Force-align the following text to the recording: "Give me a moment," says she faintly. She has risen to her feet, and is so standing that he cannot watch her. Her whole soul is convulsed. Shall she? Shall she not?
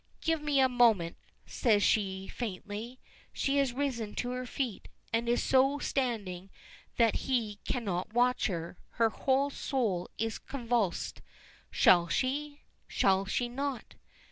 "Give 0.19 0.41
me 0.41 0.59
a 0.59 0.67
moment," 0.67 1.15
says 1.45 1.83
she 1.83 2.27
faintly. 2.27 2.99
She 3.33 3.57
has 3.57 3.71
risen 3.71 4.15
to 4.15 4.31
her 4.31 4.47
feet, 4.47 4.87
and 5.13 5.29
is 5.29 5.43
so 5.43 5.77
standing 5.77 6.49
that 6.97 7.17
he 7.27 7.59
cannot 7.65 8.11
watch 8.15 8.47
her. 8.47 8.79
Her 8.93 9.09
whole 9.09 9.51
soul 9.51 10.09
is 10.17 10.39
convulsed. 10.39 11.21
Shall 11.69 12.07
she? 12.07 12.61
Shall 12.87 13.27
she 13.27 13.47
not? 13.47 13.93